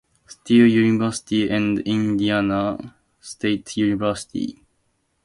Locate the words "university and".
0.65-1.77